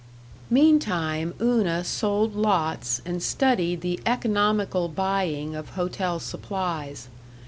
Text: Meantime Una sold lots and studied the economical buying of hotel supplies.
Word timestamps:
Meantime 0.49 1.35
Una 1.39 1.83
sold 1.83 2.33
lots 2.35 3.03
and 3.05 3.21
studied 3.21 3.81
the 3.81 3.99
economical 4.03 4.87
buying 4.87 5.55
of 5.55 5.69
hotel 5.77 6.19
supplies. 6.19 7.07